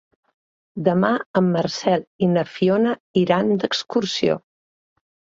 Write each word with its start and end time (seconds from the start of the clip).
Demà 0.85 1.09
en 1.41 1.49
Marcel 1.55 2.05
i 2.27 2.29
na 2.37 2.43
Fiona 2.53 2.93
iran 3.25 3.51
d'excursió. 3.65 4.39